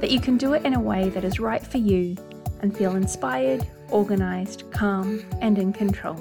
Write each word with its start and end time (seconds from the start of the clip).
that 0.00 0.10
you 0.10 0.18
can 0.18 0.38
do 0.38 0.54
it 0.54 0.64
in 0.64 0.72
a 0.72 0.80
way 0.80 1.10
that 1.10 1.24
is 1.24 1.38
right 1.38 1.64
for 1.64 1.76
you 1.76 2.16
and 2.62 2.74
feel 2.76 2.96
inspired, 2.96 3.66
organized, 3.90 4.64
calm, 4.70 5.22
and 5.42 5.58
in 5.58 5.74
control. 5.74 6.16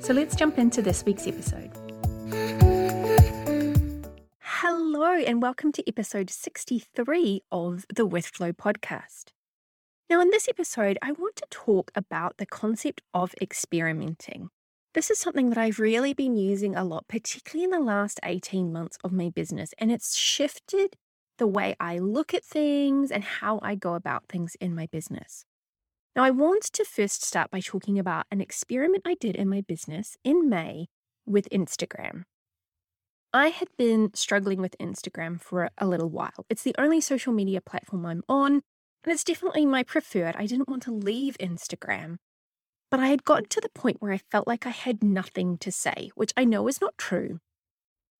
So 0.00 0.14
let's 0.14 0.34
jump 0.34 0.58
into 0.58 0.80
this 0.80 1.04
week's 1.04 1.26
episode. 1.26 1.70
Hello, 4.40 5.12
and 5.12 5.42
welcome 5.42 5.70
to 5.72 5.86
episode 5.86 6.30
63 6.30 7.42
of 7.52 7.84
the 7.94 8.06
With 8.06 8.26
Flow 8.26 8.52
podcast. 8.52 9.32
Now, 10.08 10.22
in 10.22 10.30
this 10.30 10.48
episode, 10.48 10.98
I 11.02 11.12
want 11.12 11.36
to 11.36 11.46
talk 11.50 11.90
about 11.94 12.38
the 12.38 12.46
concept 12.46 13.02
of 13.12 13.34
experimenting. 13.40 14.48
This 14.94 15.10
is 15.10 15.18
something 15.18 15.50
that 15.50 15.58
I've 15.58 15.78
really 15.78 16.14
been 16.14 16.36
using 16.36 16.74
a 16.74 16.84
lot, 16.84 17.06
particularly 17.06 17.64
in 17.64 17.70
the 17.70 17.80
last 17.80 18.18
18 18.22 18.72
months 18.72 18.96
of 19.04 19.12
my 19.12 19.28
business, 19.28 19.74
and 19.76 19.92
it's 19.92 20.16
shifted 20.16 20.96
the 21.42 21.46
way 21.48 21.74
I 21.80 21.98
look 21.98 22.32
at 22.34 22.44
things 22.44 23.10
and 23.10 23.24
how 23.24 23.58
I 23.64 23.74
go 23.74 23.94
about 23.94 24.28
things 24.28 24.54
in 24.60 24.76
my 24.76 24.86
business. 24.86 25.44
Now, 26.14 26.22
I 26.22 26.30
want 26.30 26.62
to 26.62 26.84
first 26.84 27.24
start 27.24 27.50
by 27.50 27.58
talking 27.58 27.98
about 27.98 28.26
an 28.30 28.40
experiment 28.40 29.02
I 29.04 29.14
did 29.14 29.34
in 29.34 29.48
my 29.48 29.60
business 29.60 30.16
in 30.22 30.48
May 30.48 30.86
with 31.26 31.48
Instagram. 31.50 32.22
I 33.32 33.48
had 33.48 33.66
been 33.76 34.14
struggling 34.14 34.60
with 34.60 34.78
Instagram 34.78 35.40
for 35.40 35.70
a 35.76 35.88
little 35.88 36.10
while. 36.10 36.46
It's 36.48 36.62
the 36.62 36.76
only 36.78 37.00
social 37.00 37.32
media 37.32 37.60
platform 37.60 38.06
I'm 38.06 38.22
on, 38.28 38.52
and 38.52 39.12
it's 39.12 39.24
definitely 39.24 39.66
my 39.66 39.82
preferred. 39.82 40.36
I 40.38 40.46
didn't 40.46 40.68
want 40.68 40.84
to 40.84 40.92
leave 40.92 41.36
Instagram. 41.38 42.18
But 42.88 43.00
I 43.00 43.08
had 43.08 43.24
gotten 43.24 43.48
to 43.48 43.60
the 43.60 43.68
point 43.70 43.96
where 43.98 44.12
I 44.12 44.20
felt 44.30 44.46
like 44.46 44.64
I 44.64 44.70
had 44.70 45.02
nothing 45.02 45.58
to 45.58 45.72
say, 45.72 46.12
which 46.14 46.32
I 46.36 46.44
know 46.44 46.68
is 46.68 46.80
not 46.80 46.96
true. 46.96 47.40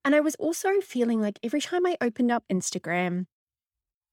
And 0.04 0.14
I 0.14 0.20
was 0.20 0.34
also 0.36 0.80
feeling 0.80 1.20
like 1.20 1.38
every 1.42 1.60
time 1.60 1.86
I 1.86 1.96
opened 2.00 2.30
up 2.30 2.44
Instagram, 2.50 3.26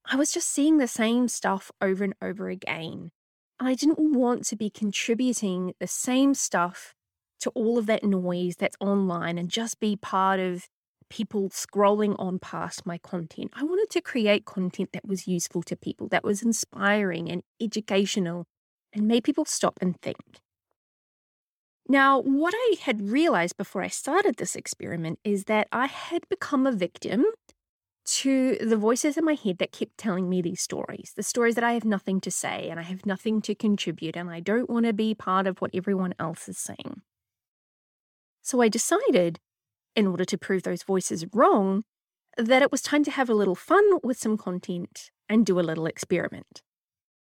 I 0.05 0.15
was 0.15 0.31
just 0.31 0.49
seeing 0.49 0.77
the 0.77 0.87
same 0.87 1.27
stuff 1.27 1.71
over 1.81 2.03
and 2.03 2.15
over 2.21 2.49
again. 2.49 3.11
I 3.59 3.75
didn't 3.75 3.99
want 3.99 4.45
to 4.45 4.55
be 4.55 4.69
contributing 4.69 5.73
the 5.79 5.87
same 5.87 6.33
stuff 6.33 6.93
to 7.41 7.49
all 7.51 7.77
of 7.77 7.85
that 7.87 8.03
noise 8.03 8.55
that's 8.57 8.77
online 8.79 9.37
and 9.37 9.49
just 9.49 9.79
be 9.79 9.95
part 9.95 10.39
of 10.39 10.67
people 11.09 11.49
scrolling 11.49 12.15
on 12.19 12.39
past 12.39 12.85
my 12.85 12.97
content. 12.97 13.51
I 13.53 13.63
wanted 13.63 13.89
to 13.91 14.01
create 14.01 14.45
content 14.45 14.89
that 14.93 15.07
was 15.07 15.27
useful 15.27 15.63
to 15.63 15.75
people, 15.75 16.07
that 16.09 16.23
was 16.23 16.41
inspiring 16.41 17.29
and 17.29 17.41
educational, 17.59 18.45
and 18.93 19.07
made 19.07 19.23
people 19.23 19.45
stop 19.45 19.77
and 19.81 19.99
think. 20.01 20.39
Now, 21.91 22.21
what 22.21 22.53
I 22.55 22.75
had 22.81 23.09
realized 23.09 23.57
before 23.57 23.81
I 23.81 23.87
started 23.87 24.37
this 24.37 24.55
experiment 24.55 25.17
is 25.23 25.45
that 25.45 25.67
I 25.71 25.87
had 25.87 26.29
become 26.29 26.67
a 26.67 26.71
victim 26.71 27.25
to 28.05 28.57
the 28.57 28.77
voices 28.77 29.17
in 29.17 29.25
my 29.25 29.33
head 29.33 29.57
that 29.57 29.71
kept 29.71 29.97
telling 29.97 30.29
me 30.29 30.41
these 30.41 30.61
stories 30.61 31.13
the 31.15 31.23
stories 31.23 31.55
that 31.55 31.63
I 31.63 31.73
have 31.73 31.85
nothing 31.85 32.21
to 32.21 32.31
say 32.31 32.69
and 32.69 32.79
I 32.79 32.83
have 32.83 33.05
nothing 33.05 33.41
to 33.41 33.55
contribute 33.55 34.15
and 34.15 34.29
I 34.29 34.39
don't 34.39 34.69
want 34.69 34.85
to 34.85 34.93
be 34.93 35.13
part 35.13 35.47
of 35.47 35.59
what 35.59 35.71
everyone 35.73 36.13
else 36.19 36.47
is 36.47 36.57
saying. 36.59 37.01
So 38.41 38.61
I 38.61 38.69
decided, 38.69 39.39
in 39.95 40.07
order 40.07 40.25
to 40.25 40.37
prove 40.37 40.63
those 40.63 40.83
voices 40.83 41.25
wrong, 41.33 41.83
that 42.37 42.61
it 42.61 42.71
was 42.71 42.81
time 42.81 43.03
to 43.03 43.11
have 43.11 43.29
a 43.29 43.35
little 43.35 43.55
fun 43.55 43.99
with 44.03 44.17
some 44.17 44.37
content 44.37 45.09
and 45.27 45.45
do 45.45 45.59
a 45.59 45.61
little 45.61 45.87
experiment. 45.87 46.61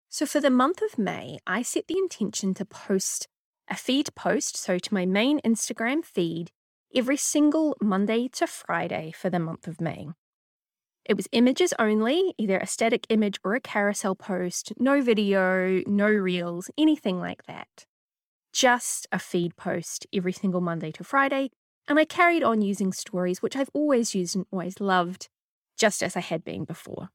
So 0.09 0.25
for 0.25 0.40
the 0.40 0.50
month 0.50 0.81
of 0.81 1.00
May, 1.00 1.40
I 1.47 1.64
set 1.64 1.88
the 1.88 1.97
intention 1.97 2.53
to 2.56 2.66
post 2.66 3.28
a 3.69 3.75
feed 3.75 4.13
post, 4.16 4.57
so 4.57 4.77
to 4.77 4.94
my 4.94 5.05
main 5.05 5.39
Instagram 5.41 6.03
feed, 6.03 6.51
every 6.94 7.17
single 7.17 7.75
Monday 7.81 8.27
to 8.29 8.47
Friday 8.47 9.11
for 9.16 9.29
the 9.29 9.39
month 9.39 9.67
of 9.67 9.79
May. 9.79 10.09
It 11.05 11.16
was 11.16 11.27
images 11.31 11.73
only, 11.79 12.33
either 12.38 12.57
a 12.57 12.67
static 12.67 13.07
image 13.09 13.39
or 13.44 13.55
a 13.55 13.61
carousel 13.61 14.16
post, 14.16 14.73
no 14.77 15.01
video, 15.01 15.81
no 15.88 16.07
reels, 16.07 16.69
anything 16.77 17.19
like 17.19 17.44
that. 17.45 17.85
Just 18.53 19.07
a 19.11 19.19
feed 19.19 19.55
post 19.55 20.05
every 20.13 20.33
single 20.33 20.61
Monday 20.61 20.91
to 20.91 21.03
Friday, 21.03 21.49
and 21.88 21.97
I 21.97 22.05
carried 22.05 22.43
on 22.43 22.61
using 22.61 22.93
stories, 22.93 23.41
which 23.41 23.55
I've 23.55 23.69
always 23.73 24.13
used 24.13 24.35
and 24.35 24.45
always 24.51 24.79
loved, 24.79 25.29
just 25.78 26.03
as 26.03 26.16
I 26.16 26.19
had 26.19 26.43
been 26.43 26.66
before. 26.66 27.09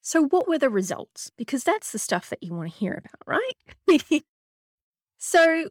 So, 0.00 0.22
what 0.22 0.48
were 0.48 0.58
the 0.58 0.70
results? 0.70 1.30
Because 1.36 1.64
that's 1.64 1.92
the 1.92 1.98
stuff 1.98 2.30
that 2.30 2.42
you 2.42 2.54
want 2.54 2.70
to 2.72 2.78
hear 2.78 2.94
about, 2.94 3.22
right? 3.26 4.22
So 5.18 5.68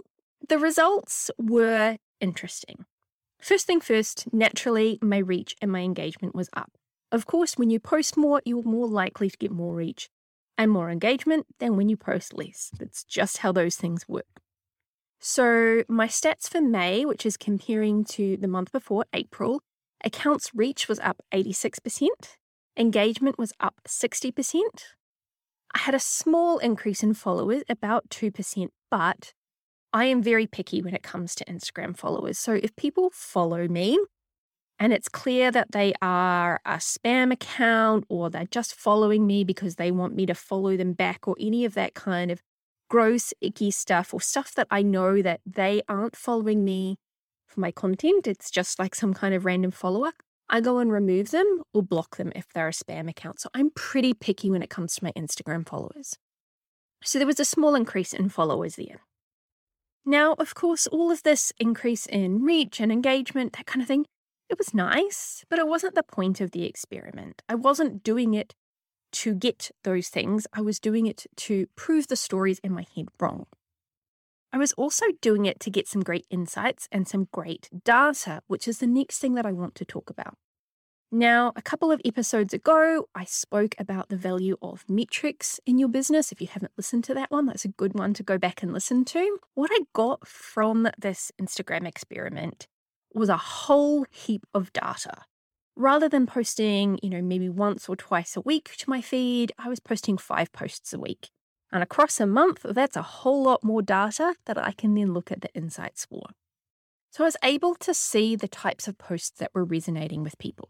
the 0.47 0.59
results 0.59 1.31
were 1.37 1.97
interesting. 2.19 2.85
First 3.39 3.65
thing 3.65 3.79
first, 3.79 4.31
naturally, 4.33 4.99
my 5.01 5.17
reach 5.17 5.55
and 5.61 5.71
my 5.71 5.79
engagement 5.79 6.35
was 6.35 6.49
up. 6.53 6.71
Of 7.11 7.25
course, 7.25 7.57
when 7.57 7.69
you 7.69 7.79
post 7.79 8.17
more, 8.17 8.41
you're 8.45 8.63
more 8.63 8.87
likely 8.87 9.29
to 9.29 9.37
get 9.37 9.51
more 9.51 9.73
reach 9.73 10.09
and 10.57 10.71
more 10.71 10.89
engagement 10.89 11.45
than 11.59 11.77
when 11.77 11.87
you 11.87 11.95
post 11.95 12.33
less. 12.33 12.71
That's 12.77 13.03
just 13.03 13.37
how 13.37 13.51
those 13.51 13.77
things 13.77 14.07
work. 14.07 14.25
So, 15.19 15.83
my 15.87 16.07
stats 16.07 16.49
for 16.49 16.61
May, 16.61 17.05
which 17.05 17.25
is 17.25 17.37
comparing 17.37 18.03
to 18.05 18.37
the 18.37 18.47
month 18.47 18.71
before, 18.71 19.05
April, 19.13 19.61
accounts 20.03 20.51
reach 20.53 20.87
was 20.87 20.99
up 20.99 21.23
86%, 21.33 22.07
engagement 22.77 23.39
was 23.39 23.53
up 23.59 23.75
60%. 23.87 24.61
I 25.73 25.79
had 25.79 25.95
a 25.95 25.99
small 25.99 26.59
increase 26.59 27.01
in 27.01 27.13
followers, 27.13 27.63
about 27.67 28.09
2%, 28.09 28.67
but 28.91 29.33
I 29.93 30.05
am 30.05 30.21
very 30.21 30.47
picky 30.47 30.81
when 30.81 30.93
it 30.93 31.03
comes 31.03 31.33
to 31.35 31.45
Instagram 31.45 31.95
followers. 31.97 32.37
So 32.37 32.53
if 32.53 32.75
people 32.75 33.09
follow 33.13 33.67
me 33.67 33.99
and 34.79 34.93
it's 34.93 35.09
clear 35.09 35.51
that 35.51 35.71
they 35.71 35.93
are 36.01 36.59
a 36.65 36.75
spam 36.75 37.31
account 37.31 38.05
or 38.09 38.29
they're 38.29 38.45
just 38.45 38.75
following 38.75 39.25
me 39.25 39.43
because 39.43 39.75
they 39.75 39.91
want 39.91 40.15
me 40.15 40.25
to 40.25 40.35
follow 40.35 40.77
them 40.77 40.93
back 40.93 41.27
or 41.27 41.35
any 41.39 41.65
of 41.65 41.73
that 41.73 41.93
kind 41.93 42.29
of 42.29 42.41
gross, 42.89 43.33
icky 43.41 43.71
stuff 43.71 44.13
or 44.13 44.21
stuff 44.21 44.53
that 44.55 44.67
I 44.69 44.81
know 44.81 45.21
that 45.21 45.41
they 45.45 45.81
aren't 45.89 46.15
following 46.15 46.63
me 46.63 46.97
for 47.47 47.59
my 47.61 47.71
content, 47.71 48.27
it's 48.27 48.51
just 48.51 48.77
like 48.79 48.93
some 48.93 49.13
kind 49.13 49.33
of 49.33 49.45
random 49.45 49.71
follower. 49.71 50.11
I 50.49 50.61
go 50.61 50.79
and 50.79 50.91
remove 50.91 51.31
them 51.31 51.63
or 51.73 51.81
block 51.81 52.17
them 52.17 52.31
if 52.35 52.47
they're 52.53 52.69
a 52.69 52.71
spam 52.71 53.09
account. 53.09 53.41
So 53.41 53.49
I'm 53.53 53.71
pretty 53.71 54.13
picky 54.13 54.49
when 54.49 54.61
it 54.61 54.69
comes 54.69 54.95
to 54.95 55.03
my 55.03 55.11
Instagram 55.11 55.67
followers. 55.67 56.17
So 57.03 57.19
there 57.19 57.27
was 57.27 57.39
a 57.39 57.45
small 57.45 57.75
increase 57.75 58.13
in 58.13 58.29
followers 58.29 58.75
there. 58.75 59.01
Now, 60.09 60.35
of 60.39 60.55
course, 60.55 60.87
all 60.87 61.11
of 61.11 61.23
this 61.23 61.51
increase 61.59 62.05
in 62.05 62.41
reach 62.41 62.79
and 62.79 62.93
engagement, 62.93 63.51
that 63.57 63.65
kind 63.65 63.81
of 63.81 63.89
thing, 63.89 64.05
it 64.49 64.57
was 64.57 64.73
nice, 64.73 65.43
but 65.49 65.59
it 65.59 65.67
wasn't 65.67 65.95
the 65.95 66.01
point 66.01 66.39
of 66.39 66.51
the 66.51 66.63
experiment. 66.63 67.41
I 67.49 67.55
wasn't 67.55 68.03
doing 68.03 68.33
it 68.33 68.55
to 69.11 69.35
get 69.35 69.69
those 69.83 70.07
things, 70.07 70.47
I 70.53 70.61
was 70.61 70.79
doing 70.79 71.07
it 71.07 71.25
to 71.35 71.67
prove 71.75 72.07
the 72.07 72.15
stories 72.15 72.59
in 72.59 72.71
my 72.71 72.85
head 72.95 73.07
wrong. 73.19 73.47
I 74.53 74.57
was 74.57 74.71
also 74.73 75.07
doing 75.21 75.45
it 75.45 75.59
to 75.59 75.69
get 75.69 75.89
some 75.89 76.03
great 76.03 76.25
insights 76.29 76.87
and 76.89 77.05
some 77.05 77.27
great 77.33 77.69
data, 77.83 78.41
which 78.47 78.65
is 78.65 78.79
the 78.79 78.87
next 78.87 79.19
thing 79.19 79.33
that 79.33 79.45
I 79.45 79.51
want 79.51 79.75
to 79.75 79.85
talk 79.85 80.09
about. 80.09 80.35
Now, 81.11 81.53
a 81.55 81.61
couple 81.61 81.89
of 81.89 82.01
episodes 82.03 82.53
ago, 82.53 83.07
I 83.15 83.23
spoke 83.23 83.75
about 83.79 84.09
the 84.09 84.17
value 84.17 84.57
of 84.61 84.83
metrics 84.89 85.57
in 85.65 85.77
your 85.77 85.87
business. 85.87 86.33
If 86.33 86.41
you 86.41 86.47
haven't 86.47 86.73
listened 86.75 87.05
to 87.05 87.13
that 87.13 87.31
one, 87.31 87.45
that's 87.45 87.63
a 87.63 87.69
good 87.69 87.93
one 87.93 88.13
to 88.15 88.23
go 88.23 88.37
back 88.37 88.61
and 88.61 88.73
listen 88.73 89.05
to. 89.05 89.37
What 89.53 89.71
I 89.71 89.79
got 89.93 90.27
from 90.27 90.89
this 90.97 91.31
Instagram 91.41 91.87
experiment 91.87 92.67
was 93.13 93.29
a 93.29 93.37
whole 93.37 94.05
heap 94.11 94.45
of 94.53 94.73
data. 94.73 95.13
Rather 95.77 96.09
than 96.09 96.25
posting, 96.25 96.99
you 97.01 97.09
know, 97.09 97.21
maybe 97.21 97.47
once 97.47 97.87
or 97.87 97.95
twice 97.95 98.35
a 98.35 98.41
week 98.41 98.75
to 98.75 98.89
my 98.89 98.99
feed, 98.99 99.53
I 99.57 99.69
was 99.69 99.79
posting 99.79 100.17
five 100.17 100.51
posts 100.51 100.91
a 100.91 100.99
week. 100.99 101.29
And 101.71 101.81
across 101.81 102.19
a 102.19 102.27
month, 102.27 102.65
that's 102.65 102.97
a 102.97 103.01
whole 103.01 103.43
lot 103.43 103.63
more 103.63 103.81
data 103.81 104.35
that 104.45 104.57
I 104.57 104.73
can 104.73 104.93
then 104.93 105.13
look 105.13 105.31
at 105.31 105.39
the 105.39 105.53
insights 105.53 106.03
for. 106.03 106.23
So 107.11 107.23
I 107.23 107.27
was 107.27 107.37
able 107.45 107.75
to 107.75 107.93
see 107.93 108.35
the 108.35 108.49
types 108.49 108.89
of 108.89 108.97
posts 108.97 109.37
that 109.39 109.51
were 109.53 109.63
resonating 109.63 110.21
with 110.21 110.37
people. 110.37 110.67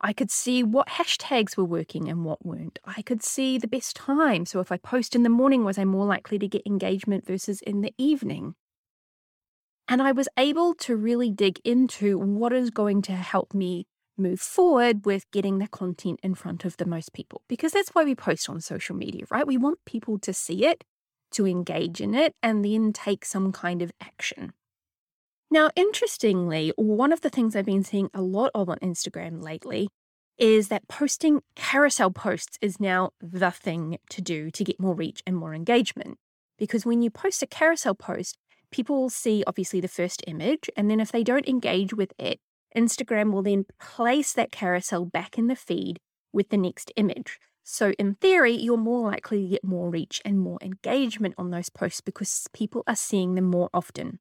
I 0.00 0.12
could 0.12 0.30
see 0.30 0.62
what 0.62 0.88
hashtags 0.88 1.56
were 1.56 1.64
working 1.64 2.08
and 2.08 2.24
what 2.24 2.44
weren't. 2.44 2.78
I 2.84 3.02
could 3.02 3.22
see 3.22 3.58
the 3.58 3.68
best 3.68 3.96
time. 3.96 4.44
So 4.44 4.60
if 4.60 4.70
I 4.70 4.76
post 4.76 5.14
in 5.14 5.22
the 5.22 5.28
morning, 5.28 5.64
was 5.64 5.78
I 5.78 5.84
more 5.84 6.04
likely 6.04 6.38
to 6.38 6.48
get 6.48 6.66
engagement 6.66 7.26
versus 7.26 7.60
in 7.62 7.80
the 7.80 7.94
evening? 7.96 8.54
And 9.88 10.02
I 10.02 10.12
was 10.12 10.28
able 10.36 10.74
to 10.76 10.96
really 10.96 11.30
dig 11.30 11.60
into 11.64 12.18
what 12.18 12.52
is 12.52 12.70
going 12.70 13.02
to 13.02 13.12
help 13.12 13.54
me 13.54 13.86
move 14.16 14.40
forward 14.40 15.04
with 15.04 15.30
getting 15.30 15.58
the 15.58 15.68
content 15.68 16.20
in 16.22 16.34
front 16.34 16.64
of 16.64 16.76
the 16.76 16.86
most 16.86 17.12
people 17.12 17.42
because 17.48 17.72
that's 17.72 17.90
why 17.90 18.04
we 18.04 18.14
post 18.14 18.48
on 18.48 18.60
social 18.60 18.94
media, 18.96 19.24
right? 19.30 19.46
We 19.46 19.56
want 19.56 19.78
people 19.84 20.18
to 20.20 20.32
see 20.32 20.66
it, 20.66 20.84
to 21.32 21.46
engage 21.46 22.00
in 22.00 22.14
it, 22.14 22.34
and 22.42 22.64
then 22.64 22.92
take 22.92 23.24
some 23.24 23.52
kind 23.52 23.82
of 23.82 23.90
action. 24.00 24.52
Now, 25.50 25.70
interestingly, 25.76 26.72
one 26.76 27.12
of 27.12 27.20
the 27.20 27.30
things 27.30 27.54
I've 27.54 27.66
been 27.66 27.84
seeing 27.84 28.10
a 28.12 28.22
lot 28.22 28.50
of 28.54 28.68
on 28.68 28.78
Instagram 28.78 29.42
lately 29.42 29.88
is 30.36 30.68
that 30.68 30.88
posting 30.88 31.42
carousel 31.54 32.10
posts 32.10 32.58
is 32.60 32.80
now 32.80 33.10
the 33.20 33.50
thing 33.50 33.98
to 34.10 34.20
do 34.20 34.50
to 34.50 34.64
get 34.64 34.80
more 34.80 34.94
reach 34.94 35.22
and 35.26 35.36
more 35.36 35.54
engagement. 35.54 36.18
Because 36.58 36.84
when 36.84 37.02
you 37.02 37.10
post 37.10 37.42
a 37.42 37.46
carousel 37.46 37.94
post, 37.94 38.36
people 38.72 38.96
will 38.96 39.10
see 39.10 39.44
obviously 39.46 39.80
the 39.80 39.88
first 39.88 40.22
image, 40.26 40.68
and 40.76 40.90
then 40.90 40.98
if 40.98 41.12
they 41.12 41.22
don't 41.22 41.48
engage 41.48 41.94
with 41.94 42.12
it, 42.18 42.40
Instagram 42.76 43.32
will 43.32 43.42
then 43.42 43.66
place 43.78 44.32
that 44.32 44.50
carousel 44.50 45.04
back 45.04 45.38
in 45.38 45.46
the 45.46 45.56
feed 45.56 46.00
with 46.32 46.48
the 46.48 46.56
next 46.56 46.92
image. 46.96 47.38
So, 47.62 47.92
in 47.98 48.16
theory, 48.16 48.52
you're 48.52 48.76
more 48.76 49.10
likely 49.10 49.42
to 49.42 49.48
get 49.48 49.64
more 49.64 49.88
reach 49.88 50.20
and 50.24 50.38
more 50.38 50.58
engagement 50.60 51.34
on 51.38 51.50
those 51.50 51.70
posts 51.70 52.00
because 52.00 52.48
people 52.52 52.82
are 52.86 52.96
seeing 52.96 53.36
them 53.36 53.44
more 53.44 53.70
often. 53.72 54.18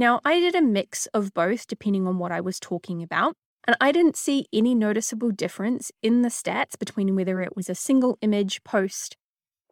Now, 0.00 0.22
I 0.24 0.40
did 0.40 0.54
a 0.54 0.62
mix 0.62 1.04
of 1.12 1.34
both 1.34 1.66
depending 1.66 2.06
on 2.06 2.16
what 2.16 2.32
I 2.32 2.40
was 2.40 2.58
talking 2.58 3.02
about, 3.02 3.34
and 3.66 3.76
I 3.82 3.92
didn't 3.92 4.16
see 4.16 4.46
any 4.50 4.74
noticeable 4.74 5.30
difference 5.30 5.92
in 6.02 6.22
the 6.22 6.30
stats 6.30 6.78
between 6.78 7.14
whether 7.14 7.42
it 7.42 7.54
was 7.54 7.68
a 7.68 7.74
single 7.74 8.16
image 8.22 8.64
post 8.64 9.18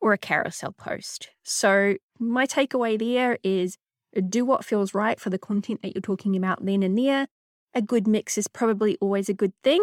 or 0.03 0.13
a 0.13 0.19
carousel 0.19 0.73
post. 0.73 1.31
So, 1.45 1.97
my 2.19 2.45
takeaway 2.45 2.99
there 2.99 3.39
is 3.43 3.79
uh, 4.15 4.21
do 4.21 4.45
what 4.45 4.67
feels 4.67 4.93
right 4.93 5.19
for 5.19 5.31
the 5.31 5.39
content 5.39 5.81
that 5.81 5.95
you're 5.95 6.03
talking 6.03 6.37
about 6.37 6.63
then 6.63 6.83
and 6.83 6.99
there. 6.99 7.29
A 7.73 7.81
good 7.81 8.07
mix 8.07 8.37
is 8.37 8.49
probably 8.49 8.99
always 9.01 9.31
a 9.31 9.35
good 9.35 9.55
thing. 9.65 9.83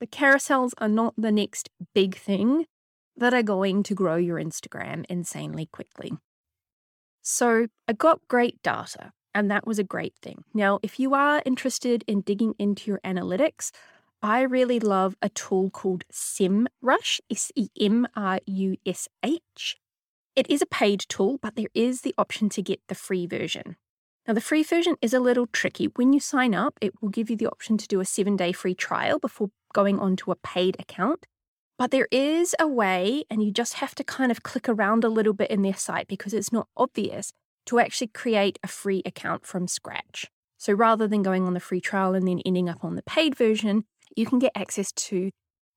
The 0.00 0.08
carousels 0.08 0.72
are 0.78 0.88
not 0.88 1.14
the 1.16 1.30
next 1.30 1.70
big 1.94 2.16
thing 2.16 2.66
that 3.16 3.32
are 3.32 3.44
going 3.44 3.84
to 3.84 3.94
grow 3.94 4.16
your 4.16 4.40
Instagram 4.40 5.04
insanely 5.08 5.66
quickly. 5.66 6.14
So, 7.22 7.68
I 7.86 7.92
got 7.92 8.26
great 8.26 8.60
data. 8.64 9.12
And 9.38 9.52
that 9.52 9.68
was 9.68 9.78
a 9.78 9.84
great 9.84 10.16
thing. 10.20 10.42
Now, 10.52 10.80
if 10.82 10.98
you 10.98 11.14
are 11.14 11.42
interested 11.46 12.02
in 12.08 12.22
digging 12.22 12.54
into 12.58 12.90
your 12.90 12.98
analytics, 13.04 13.70
I 14.20 14.40
really 14.40 14.80
love 14.80 15.14
a 15.22 15.28
tool 15.28 15.70
called 15.70 16.02
SEMrush, 16.12 17.20
S 17.30 17.52
E 17.54 17.68
M 17.80 18.08
R 18.16 18.40
U 18.46 18.76
S 18.84 19.06
H. 19.22 19.76
It 20.34 20.50
is 20.50 20.60
a 20.60 20.66
paid 20.66 21.04
tool, 21.08 21.38
but 21.40 21.54
there 21.54 21.68
is 21.72 22.00
the 22.00 22.16
option 22.18 22.48
to 22.48 22.62
get 22.62 22.80
the 22.88 22.96
free 22.96 23.28
version. 23.28 23.76
Now, 24.26 24.34
the 24.34 24.40
free 24.40 24.64
version 24.64 24.96
is 25.00 25.14
a 25.14 25.20
little 25.20 25.46
tricky. 25.46 25.86
When 25.94 26.12
you 26.12 26.18
sign 26.18 26.52
up, 26.52 26.76
it 26.80 27.00
will 27.00 27.08
give 27.08 27.30
you 27.30 27.36
the 27.36 27.46
option 27.46 27.78
to 27.78 27.86
do 27.86 28.00
a 28.00 28.04
seven 28.04 28.36
day 28.36 28.50
free 28.50 28.74
trial 28.74 29.20
before 29.20 29.50
going 29.72 30.00
on 30.00 30.16
to 30.16 30.32
a 30.32 30.36
paid 30.36 30.74
account. 30.80 31.26
But 31.78 31.92
there 31.92 32.08
is 32.10 32.56
a 32.58 32.66
way, 32.66 33.22
and 33.30 33.40
you 33.40 33.52
just 33.52 33.74
have 33.74 33.94
to 33.94 34.02
kind 34.02 34.32
of 34.32 34.42
click 34.42 34.68
around 34.68 35.04
a 35.04 35.08
little 35.08 35.32
bit 35.32 35.52
in 35.52 35.62
their 35.62 35.76
site 35.76 36.08
because 36.08 36.34
it's 36.34 36.52
not 36.52 36.66
obvious 36.76 37.32
to 37.68 37.78
actually 37.78 38.08
create 38.08 38.58
a 38.62 38.68
free 38.68 39.02
account 39.04 39.44
from 39.44 39.68
scratch. 39.68 40.26
So 40.56 40.72
rather 40.72 41.06
than 41.06 41.22
going 41.22 41.46
on 41.46 41.52
the 41.52 41.60
free 41.60 41.80
trial 41.80 42.14
and 42.14 42.26
then 42.26 42.40
ending 42.44 42.68
up 42.68 42.82
on 42.82 42.96
the 42.96 43.02
paid 43.02 43.36
version, 43.36 43.84
you 44.16 44.24
can 44.24 44.38
get 44.38 44.52
access 44.54 44.90
to 44.92 45.30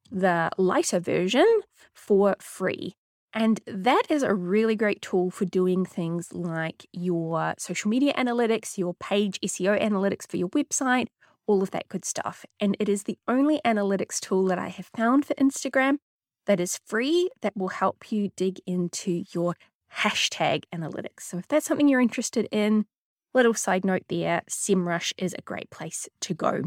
the 0.10 0.50
lighter 0.58 1.00
version 1.00 1.62
for 1.94 2.38
free. 2.40 2.94
And 3.34 3.60
that 3.68 4.04
is 4.10 4.24
a 4.24 4.34
really 4.34 4.76
great 4.76 5.02
tool 5.02 5.32
for 5.32 5.46
doing 5.46 5.86
things 5.86 6.34
like 6.34 6.86
your 6.94 7.56
social 7.58 7.90
media 7.90 8.14
analytics, 8.14 8.78
your 8.78 8.94
page 8.94 9.40
SEO 9.42 9.80
analytics 9.82 10.30
for 10.30 10.38
your 10.38 10.50
website, 10.50 11.08
all 11.46 11.62
of 11.62 11.72
that 11.72 11.90
good 11.90 12.06
stuff. 12.06 12.46
And 12.60 12.78
it 12.80 12.88
is 12.88 13.04
the 13.04 13.18
only 13.28 13.60
analytics 13.66 14.20
tool 14.20 14.46
that 14.46 14.60
I 14.60 14.70
have 14.70 14.90
found 14.96 15.26
for 15.26 15.34
Instagram 15.36 15.98
that 16.46 16.60
is 16.60 16.80
free 16.86 17.30
that 17.42 17.56
will 17.56 17.70
help 17.70 18.12
you 18.12 18.30
dig 18.36 18.60
into 18.66 19.24
your 19.34 19.56
hashtag 19.98 20.64
analytics. 20.74 21.22
So 21.22 21.38
if 21.38 21.48
that's 21.48 21.66
something 21.66 21.88
you're 21.88 22.02
interested 22.02 22.48
in, 22.52 22.86
little 23.34 23.54
side 23.54 23.86
note 23.86 24.04
there, 24.10 24.42
SEMrush 24.50 25.14
is 25.18 25.34
a 25.34 25.42
great 25.42 25.70
place 25.70 26.08
to 26.22 26.34
go. 26.34 26.64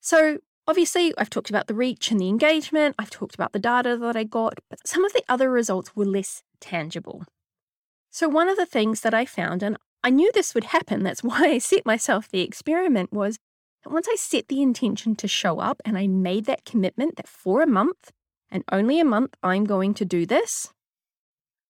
So 0.00 0.38
obviously, 0.66 1.12
I've 1.18 1.30
talked 1.30 1.50
about 1.50 1.66
the 1.66 1.74
reach 1.74 2.10
and 2.10 2.20
the 2.20 2.28
engagement, 2.28 2.94
I've 2.98 3.10
talked 3.10 3.34
about 3.34 3.52
the 3.52 3.58
data 3.58 3.96
that 3.96 4.16
I 4.16 4.24
got, 4.24 4.58
but 4.70 4.86
some 4.86 5.04
of 5.04 5.12
the 5.12 5.24
other 5.28 5.50
results 5.50 5.94
were 5.96 6.04
less 6.04 6.42
tangible. 6.60 7.24
So 8.10 8.28
one 8.28 8.48
of 8.48 8.56
the 8.56 8.66
things 8.66 9.02
that 9.02 9.14
I 9.14 9.24
found, 9.24 9.62
and 9.62 9.76
I 10.02 10.10
knew 10.10 10.30
this 10.32 10.54
would 10.54 10.64
happen, 10.64 11.02
that's 11.02 11.22
why 11.24 11.44
I 11.44 11.58
set 11.58 11.86
myself 11.86 12.28
the 12.28 12.40
experiment, 12.40 13.12
was 13.12 13.38
that 13.84 13.92
once 13.92 14.08
I 14.10 14.16
set 14.16 14.48
the 14.48 14.62
intention 14.62 15.14
to 15.16 15.28
show 15.28 15.58
up 15.58 15.80
and 15.84 15.96
I 15.96 16.06
made 16.06 16.46
that 16.46 16.64
commitment 16.64 17.16
that 17.16 17.28
for 17.28 17.62
a 17.62 17.66
month 17.66 18.12
and 18.50 18.64
only 18.72 18.98
a 18.98 19.04
month 19.04 19.34
I'm 19.42 19.64
going 19.64 19.94
to 19.94 20.04
do 20.04 20.26
this, 20.26 20.72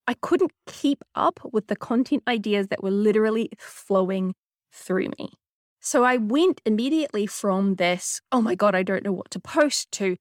I 0.08 0.14
couldn't 0.14 0.52
keep 0.66 1.04
up 1.14 1.38
with 1.52 1.66
the 1.66 1.76
content 1.76 2.22
ideas 2.26 2.68
that 2.68 2.82
were 2.82 2.90
literally 2.90 3.50
flowing 3.58 4.34
through 4.72 5.10
me. 5.18 5.32
So 5.80 6.02
I 6.02 6.16
went 6.16 6.62
immediately 6.64 7.26
from 7.26 7.74
this, 7.74 8.22
oh 8.32 8.40
my 8.40 8.54
God, 8.54 8.74
I 8.74 8.82
don't 8.82 9.04
know 9.04 9.12
what 9.12 9.30
to 9.32 9.38
post, 9.38 9.92
to, 9.92 10.16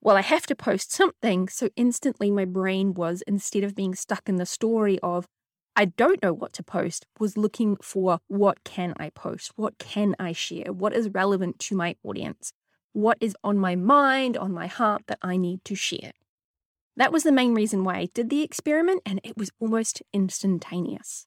well, 0.00 0.16
I 0.16 0.22
have 0.22 0.46
to 0.46 0.56
post 0.56 0.92
something. 0.92 1.48
So 1.48 1.68
instantly 1.76 2.32
my 2.32 2.44
brain 2.44 2.92
was, 2.92 3.22
instead 3.24 3.62
of 3.62 3.76
being 3.76 3.94
stuck 3.94 4.28
in 4.28 4.34
the 4.34 4.44
story 4.44 4.98
of, 5.00 5.26
I 5.76 5.84
don't 5.84 6.20
know 6.24 6.32
what 6.32 6.52
to 6.54 6.64
post, 6.64 7.06
was 7.20 7.36
looking 7.36 7.76
for 7.76 8.18
what 8.26 8.64
can 8.64 8.94
I 8.98 9.10
post? 9.10 9.52
What 9.54 9.78
can 9.78 10.16
I 10.18 10.32
share? 10.32 10.72
What 10.72 10.92
is 10.92 11.08
relevant 11.08 11.60
to 11.60 11.76
my 11.76 11.94
audience? 12.02 12.52
What 12.94 13.16
is 13.20 13.36
on 13.44 13.58
my 13.58 13.76
mind, 13.76 14.36
on 14.36 14.52
my 14.52 14.66
heart 14.66 15.02
that 15.06 15.20
I 15.22 15.36
need 15.36 15.64
to 15.66 15.76
share? 15.76 16.10
That 17.00 17.14
was 17.14 17.22
the 17.22 17.32
main 17.32 17.54
reason 17.54 17.82
why 17.82 17.96
I 17.96 18.08
did 18.12 18.28
the 18.28 18.42
experiment, 18.42 19.00
and 19.06 19.22
it 19.24 19.34
was 19.34 19.50
almost 19.58 20.02
instantaneous. 20.12 21.26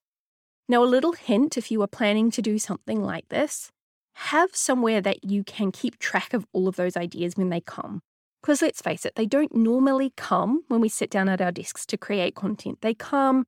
Now, 0.69 0.83
a 0.83 0.85
little 0.85 1.13
hint 1.13 1.57
if 1.57 1.71
you 1.71 1.81
are 1.81 1.87
planning 1.87 2.29
to 2.29 2.43
do 2.43 2.59
something 2.59 3.01
like 3.01 3.29
this, 3.29 3.71
have 4.13 4.55
somewhere 4.55 5.01
that 5.01 5.23
you 5.23 5.43
can 5.43 5.71
keep 5.71 5.97
track 5.97 6.31
of 6.35 6.45
all 6.53 6.67
of 6.67 6.75
those 6.75 6.95
ideas 6.95 7.35
when 7.35 7.49
they 7.49 7.59
come. 7.59 8.01
Because 8.39 8.61
let's 8.61 8.83
face 8.83 9.03
it, 9.03 9.15
they 9.15 9.25
don't 9.25 9.55
normally 9.55 10.13
come 10.15 10.61
when 10.67 10.79
we 10.79 10.89
sit 10.89 11.09
down 11.09 11.27
at 11.27 11.41
our 11.41 11.51
desks 11.51 11.87
to 11.87 11.97
create 11.97 12.35
content. 12.35 12.77
They 12.81 12.93
come 12.93 13.43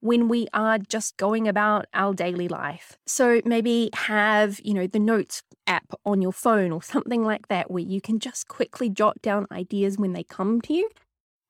when 0.00 0.28
we 0.28 0.48
are 0.52 0.76
just 0.76 1.16
going 1.16 1.48
about 1.48 1.86
our 1.94 2.12
daily 2.12 2.48
life. 2.48 2.98
So 3.06 3.40
maybe 3.46 3.88
have, 3.94 4.60
you 4.62 4.74
know, 4.74 4.86
the 4.86 4.98
notes 4.98 5.42
app 5.66 5.94
on 6.04 6.20
your 6.20 6.32
phone 6.34 6.72
or 6.72 6.82
something 6.82 7.24
like 7.24 7.48
that 7.48 7.70
where 7.70 7.82
you 7.82 8.02
can 8.02 8.18
just 8.18 8.48
quickly 8.48 8.90
jot 8.90 9.22
down 9.22 9.46
ideas 9.50 9.96
when 9.96 10.12
they 10.12 10.24
come 10.24 10.60
to 10.60 10.74
you 10.74 10.90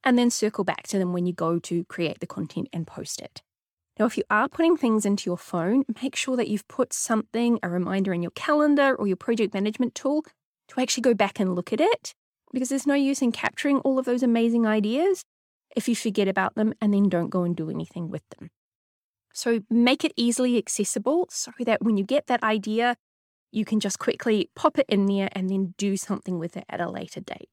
and 0.05 0.19
then 0.19 0.31
circle 0.31 0.65
back 0.65 0.85
to 0.89 0.99
them 0.99 1.13
when 1.13 1.27
you 1.27 1.33
go 1.33 1.59
to 1.59 1.85
create 1.85 2.21
the 2.21 2.27
content 2.27 2.69
and 2.73 2.87
post 2.87 3.21
it. 3.21 3.43
Now, 3.99 4.07
if 4.07 4.17
you 4.17 4.25
are 4.31 4.49
putting 4.49 4.77
things 4.77 5.05
into 5.05 5.29
your 5.29 5.37
phone, 5.37 5.85
make 6.03 6.17
sure 6.17 6.37
that 6.37 6.49
you've 6.49 6.67
put 6.69 6.93
something, 6.93 7.59
a 7.63 7.69
reminder 7.69 8.15
in 8.15 8.23
your 8.23 8.31
calendar 8.31 8.95
or 8.95 9.07
your 9.07 9.17
project 9.17 9.53
management 9.53 9.95
tool 9.95 10.25
to 10.69 10.81
actually 10.81 11.03
go 11.03 11.13
back 11.13 11.39
and 11.39 11.55
look 11.55 11.73
at 11.73 11.81
it, 11.81 12.15
because 12.53 12.71
there's 12.71 12.87
no 12.87 12.95
use 12.95 13.21
in 13.21 13.33
capturing 13.33 13.79
all 13.81 13.99
of 13.99 14.07
those 14.07 14.23
amazing 14.23 14.67
ideas 14.67 15.23
if 15.77 15.89
you 15.89 15.95
forget 15.95 16.29
about 16.29 16.55
them 16.55 16.73
and 16.81 16.95
then 16.95 17.09
don't 17.09 17.29
go 17.29 17.43
and 17.43 17.55
do 17.55 17.69
anything 17.71 18.09
with 18.09 18.23
them. 18.39 18.51
So 19.33 19.61
make 19.71 20.05
it 20.05 20.13
easily 20.17 20.59
accessible 20.59 21.27
so 21.31 21.53
that 21.61 21.83
when 21.83 21.97
you 21.97 22.05
get 22.05 22.27
that 22.27 22.43
idea, 22.43 22.97
you 23.53 23.65
can 23.65 23.81
just 23.81 23.99
quickly 23.99 24.51
pop 24.57 24.79
it 24.79 24.87
in 24.89 25.07
there 25.07 25.29
and 25.33 25.51
then 25.51 25.75
do 25.77 25.97
something 25.97 26.39
with 26.39 26.57
it 26.57 26.65
at 26.69 26.81
a 26.81 26.91
later 26.91 27.21
date. 27.21 27.51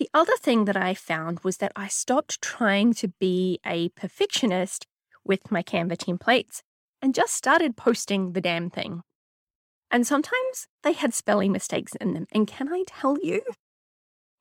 The 0.00 0.08
other 0.14 0.36
thing 0.38 0.64
that 0.64 0.78
I 0.78 0.94
found 0.94 1.40
was 1.40 1.58
that 1.58 1.72
I 1.76 1.86
stopped 1.88 2.40
trying 2.40 2.94
to 2.94 3.08
be 3.20 3.60
a 3.66 3.90
perfectionist 3.90 4.86
with 5.26 5.50
my 5.50 5.62
Canva 5.62 5.98
templates 5.98 6.62
and 7.02 7.14
just 7.14 7.34
started 7.34 7.76
posting 7.76 8.32
the 8.32 8.40
damn 8.40 8.70
thing. 8.70 9.02
And 9.90 10.06
sometimes 10.06 10.68
they 10.82 10.94
had 10.94 11.12
spelling 11.12 11.52
mistakes 11.52 11.96
in 11.96 12.14
them. 12.14 12.26
And 12.32 12.46
can 12.46 12.72
I 12.72 12.84
tell 12.86 13.18
you? 13.22 13.42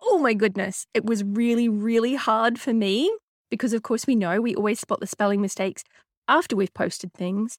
Oh 0.01 0.18
my 0.18 0.34
goodness, 0.34 0.88
it 0.94 1.04
was 1.04 1.25
really, 1.25 1.68
really 1.68 2.16
hard 2.16 2.58
for 2.58 2.74
me 2.74 3.13
because, 3.51 3.74
of 3.74 3.84
course, 3.84 4.08
we 4.08 4.16
know 4.16 4.39
we 4.39 4.56
always 4.56 4.80
spot 4.80 5.01
the 5.01 5.08
spelling 5.08 5.42
mistakes 5.42 5.84
after 6.30 6.56
we've 6.56 6.74
posted 6.74 7.13
things. 7.13 7.56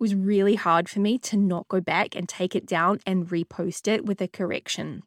It 0.00 0.02
was 0.02 0.16
really 0.16 0.56
hard 0.56 0.88
for 0.88 0.98
me 0.98 1.18
to 1.18 1.36
not 1.36 1.68
go 1.68 1.80
back 1.80 2.16
and 2.16 2.28
take 2.28 2.56
it 2.56 2.66
down 2.66 2.98
and 3.06 3.28
repost 3.28 3.86
it 3.86 4.04
with 4.04 4.20
a 4.20 4.26
correction. 4.26 5.04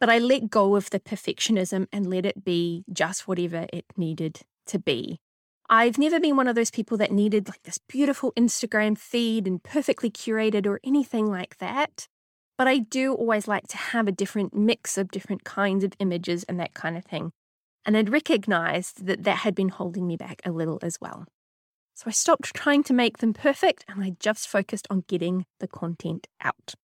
But 0.00 0.10
I 0.10 0.18
let 0.18 0.50
go 0.50 0.76
of 0.76 0.90
the 0.90 1.00
perfectionism 1.00 1.86
and 1.92 2.08
let 2.08 2.24
it 2.24 2.44
be 2.44 2.84
just 2.92 3.26
whatever 3.26 3.66
it 3.72 3.84
needed 3.96 4.40
to 4.66 4.78
be. 4.78 5.18
I've 5.70 5.98
never 5.98 6.18
been 6.18 6.36
one 6.36 6.48
of 6.48 6.54
those 6.54 6.70
people 6.70 6.96
that 6.98 7.12
needed 7.12 7.48
like 7.48 7.62
this 7.64 7.78
beautiful 7.78 8.32
Instagram 8.32 8.96
feed 8.96 9.46
and 9.46 9.62
perfectly 9.62 10.10
curated 10.10 10.66
or 10.66 10.80
anything 10.82 11.26
like 11.26 11.58
that. 11.58 12.06
But 12.56 12.68
I 12.68 12.78
do 12.78 13.14
always 13.14 13.46
like 13.46 13.68
to 13.68 13.76
have 13.76 14.08
a 14.08 14.12
different 14.12 14.54
mix 14.54 14.96
of 14.96 15.10
different 15.10 15.44
kinds 15.44 15.84
of 15.84 15.92
images 15.98 16.44
and 16.44 16.58
that 16.58 16.74
kind 16.74 16.96
of 16.96 17.04
thing. 17.04 17.32
And 17.84 17.96
I'd 17.96 18.10
recognized 18.10 19.06
that 19.06 19.24
that 19.24 19.38
had 19.38 19.54
been 19.54 19.68
holding 19.68 20.06
me 20.06 20.16
back 20.16 20.40
a 20.44 20.50
little 20.50 20.78
as 20.82 20.98
well. 21.00 21.26
So 21.94 22.04
I 22.06 22.12
stopped 22.12 22.54
trying 22.54 22.82
to 22.84 22.94
make 22.94 23.18
them 23.18 23.34
perfect 23.34 23.84
and 23.88 24.02
I 24.02 24.14
just 24.20 24.48
focused 24.48 24.86
on 24.88 25.04
getting 25.06 25.46
the 25.60 25.68
content 25.68 26.28
out. 26.40 26.74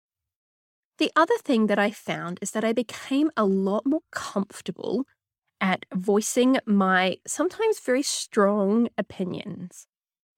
The 0.99 1.11
other 1.17 1.37
thing 1.39 1.67
that 1.67 1.79
I 1.79 1.91
found 1.91 2.39
is 2.41 2.53
that 2.53 2.65
I 2.65 2.73
became 2.73 3.31
a 3.37 3.45
lot 3.45 3.85
more 3.85 4.03
comfortable 4.13 5.07
at 5.61 5.87
voicing 5.93 6.59
my 6.67 7.19
sometimes 7.27 7.81
very 7.81 8.03
strong 8.03 8.89
opinions. 8.97 9.87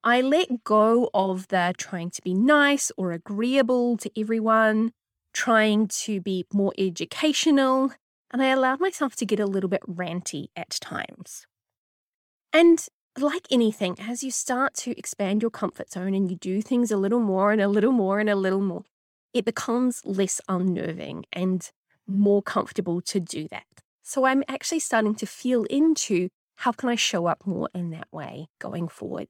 I 0.03 0.21
let 0.21 0.65
go 0.65 1.11
of 1.13 1.49
the 1.49 1.75
trying 1.77 2.11
to 2.11 2.23
be 2.23 2.33
nice 2.33 2.93
or 2.97 3.13
agreeable 3.13 3.97
to 3.99 4.11
everyone, 4.19 4.93
trying 5.35 5.89
to 5.89 6.21
be 6.21 6.47
more 6.53 6.73
educational, 6.79 7.93
and 8.31 8.41
I 8.41 8.47
allowed 8.49 8.81
myself 8.81 9.17
to 9.17 9.27
get 9.27 9.41
a 9.41 9.47
little 9.47 9.69
bit 9.69 9.83
ranty 9.83 10.47
at 10.57 10.71
times. 10.71 11.47
And 12.53 12.87
like 13.19 13.47
anything, 13.51 13.97
as 13.99 14.23
you 14.23 14.31
start 14.31 14.75
to 14.75 14.97
expand 14.99 15.43
your 15.43 15.51
comfort 15.51 15.91
zone 15.91 16.15
and 16.15 16.31
you 16.31 16.37
do 16.37 16.63
things 16.63 16.91
a 16.91 16.97
little 16.97 17.21
more 17.21 17.53
and 17.53 17.61
a 17.61 17.69
little 17.69 17.93
more 17.93 18.21
and 18.21 18.31
a 18.31 18.37
little 18.37 18.61
more, 18.61 18.85
it 19.33 19.45
becomes 19.45 20.01
less 20.05 20.41
unnerving 20.49 21.25
and 21.33 21.71
more 22.07 22.43
comfortable 22.43 23.01
to 23.03 23.21
do 23.21 23.49
that. 23.49 23.67
So 24.03 24.25
I'm 24.25 24.45
actually 24.49 24.81
starting 24.81 25.15
to 25.17 25.27
feel 25.27 25.65
into 25.65 26.29
how 26.57 26.73
can 26.73 26.89
I 26.89 26.95
show 26.95 27.27
up 27.27 27.47
more 27.47 27.69
in 27.75 27.91
that 27.91 28.09
way 28.13 28.47
going 28.59 28.89
forward. 28.89 29.29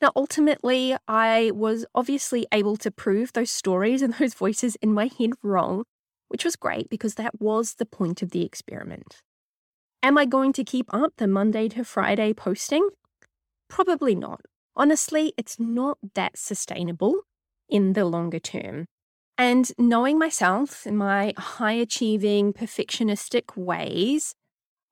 Now, 0.00 0.12
ultimately, 0.14 0.96
I 1.08 1.50
was 1.54 1.84
obviously 1.94 2.46
able 2.52 2.76
to 2.78 2.90
prove 2.90 3.32
those 3.32 3.50
stories 3.50 4.00
and 4.02 4.14
those 4.14 4.34
voices 4.34 4.76
in 4.76 4.92
my 4.94 5.10
head 5.18 5.32
wrong, 5.42 5.84
which 6.28 6.44
was 6.44 6.56
great 6.56 6.88
because 6.88 7.14
that 7.14 7.40
was 7.40 7.74
the 7.74 7.86
point 7.86 8.22
of 8.22 8.30
the 8.30 8.44
experiment. 8.44 9.16
Am 10.02 10.16
I 10.16 10.24
going 10.24 10.52
to 10.52 10.64
keep 10.64 10.86
up 10.94 11.14
the 11.16 11.26
Monday 11.26 11.68
to 11.70 11.84
Friday 11.84 12.32
posting? 12.32 12.88
Probably 13.68 14.14
not. 14.14 14.42
Honestly, 14.76 15.32
it's 15.36 15.58
not 15.58 15.98
that 16.14 16.38
sustainable 16.38 17.22
in 17.68 17.92
the 17.92 18.04
longer 18.04 18.38
term. 18.38 18.86
And 19.36 19.70
knowing 19.78 20.18
myself 20.18 20.86
in 20.86 20.96
my 20.96 21.32
high 21.36 21.72
achieving, 21.72 22.52
perfectionistic 22.52 23.56
ways, 23.56 24.34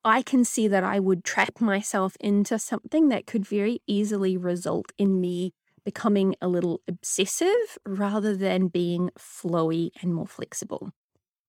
I 0.04 0.22
can 0.22 0.44
see 0.44 0.68
that 0.68 0.84
I 0.84 1.00
would 1.00 1.24
trap 1.24 1.60
myself 1.60 2.16
into 2.20 2.60
something 2.60 3.08
that 3.08 3.26
could 3.26 3.44
very 3.44 3.80
easily 3.88 4.36
result 4.36 4.92
in 4.96 5.20
me 5.20 5.52
becoming 5.84 6.36
a 6.40 6.48
little 6.48 6.80
obsessive 6.86 7.78
rather 7.84 8.36
than 8.36 8.68
being 8.68 9.10
flowy 9.18 9.90
and 10.00 10.14
more 10.14 10.26
flexible. 10.26 10.90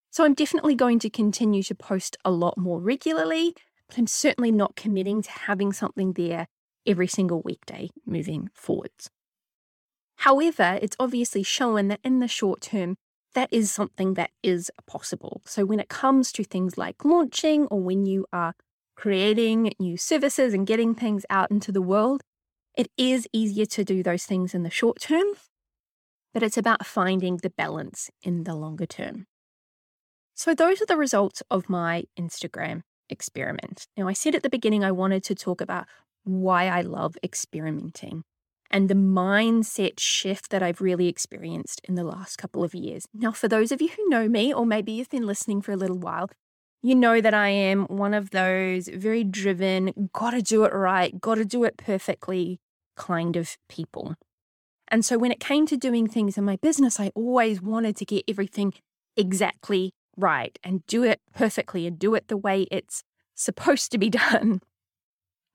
So 0.09 0.23
I'm 0.25 0.33
definitely 0.33 0.75
going 0.75 0.97
to 0.99 1.09
continue 1.09 1.61
to 1.63 1.75
post 1.75 2.17
a 2.25 2.31
lot 2.31 2.57
more 2.57 2.79
regularly, 2.79 3.53
but 3.87 3.99
I'm 3.99 4.07
certainly 4.07 4.51
not 4.51 4.75
committing 4.75 5.21
to 5.21 5.31
having 5.31 5.71
something 5.71 6.13
there 6.13 6.47
every 6.85 7.07
single 7.07 7.41
weekday 7.43 7.89
moving 8.05 8.49
forwards. 8.53 9.11
However, 10.17 10.79
it's 10.81 10.97
obviously 10.99 11.43
shown 11.43 11.87
that 11.89 11.99
in 12.03 12.19
the 12.19 12.27
short 12.27 12.61
term, 12.61 12.97
that 13.33 13.49
is 13.51 13.71
something 13.71 14.15
that 14.15 14.31
is 14.41 14.71
possible. 14.87 15.41
So 15.45 15.63
when 15.65 15.79
it 15.79 15.89
comes 15.89 16.31
to 16.33 16.43
things 16.43 16.77
like 16.77 17.05
launching 17.05 17.67
or 17.67 17.79
when 17.79 18.05
you 18.05 18.25
are 18.33 18.53
creating 18.95 19.73
new 19.79 19.95
services 19.95 20.53
and 20.53 20.65
getting 20.65 20.95
things 20.95 21.25
out 21.29 21.51
into 21.51 21.71
the 21.71 21.83
world, 21.83 22.21
it 22.75 22.87
is 22.97 23.27
easier 23.31 23.65
to 23.67 23.83
do 23.83 24.01
those 24.01 24.25
things 24.25 24.55
in 24.55 24.63
the 24.63 24.71
short 24.71 24.99
term, 24.99 25.27
but 26.33 26.41
it's 26.41 26.57
about 26.57 26.85
finding 26.85 27.37
the 27.37 27.51
balance 27.51 28.09
in 28.23 28.43
the 28.43 28.55
longer 28.55 28.85
term. 28.87 29.27
So, 30.35 30.53
those 30.53 30.81
are 30.81 30.85
the 30.85 30.97
results 30.97 31.41
of 31.49 31.69
my 31.69 32.03
Instagram 32.19 32.81
experiment. 33.09 33.87
Now, 33.97 34.07
I 34.07 34.13
said 34.13 34.35
at 34.35 34.43
the 34.43 34.49
beginning 34.49 34.83
I 34.83 34.91
wanted 34.91 35.23
to 35.25 35.35
talk 35.35 35.61
about 35.61 35.85
why 36.23 36.67
I 36.67 36.81
love 36.81 37.17
experimenting 37.23 38.23
and 38.69 38.89
the 38.89 38.95
mindset 38.95 39.99
shift 39.99 40.49
that 40.49 40.63
I've 40.63 40.81
really 40.81 41.07
experienced 41.07 41.81
in 41.85 41.95
the 41.95 42.03
last 42.03 42.37
couple 42.37 42.63
of 42.63 42.75
years. 42.75 43.07
Now, 43.13 43.31
for 43.31 43.47
those 43.47 43.71
of 43.71 43.81
you 43.81 43.89
who 43.89 44.09
know 44.09 44.27
me, 44.27 44.53
or 44.53 44.65
maybe 44.65 44.91
you've 44.91 45.09
been 45.09 45.25
listening 45.25 45.61
for 45.61 45.71
a 45.71 45.77
little 45.77 45.97
while, 45.97 46.29
you 46.81 46.95
know 46.95 47.21
that 47.21 47.33
I 47.33 47.49
am 47.49 47.85
one 47.85 48.13
of 48.13 48.29
those 48.31 48.87
very 48.87 49.23
driven, 49.23 50.09
gotta 50.13 50.41
do 50.41 50.63
it 50.63 50.73
right, 50.73 51.19
gotta 51.19 51.45
do 51.45 51.63
it 51.63 51.77
perfectly 51.77 52.59
kind 52.95 53.35
of 53.35 53.57
people. 53.67 54.15
And 54.87 55.03
so 55.03 55.17
when 55.17 55.31
it 55.31 55.39
came 55.39 55.65
to 55.67 55.77
doing 55.77 56.07
things 56.07 56.37
in 56.37 56.43
my 56.43 56.55
business, 56.57 56.99
I 56.99 57.11
always 57.15 57.61
wanted 57.61 57.95
to 57.97 58.05
get 58.05 58.23
everything 58.27 58.73
exactly 59.15 59.93
right 60.15 60.57
and 60.63 60.85
do 60.87 61.03
it 61.03 61.19
perfectly 61.33 61.85
and 61.87 61.99
do 61.99 62.15
it 62.15 62.27
the 62.27 62.37
way 62.37 62.67
it's 62.71 63.03
supposed 63.35 63.91
to 63.91 63.97
be 63.97 64.09
done. 64.11 64.61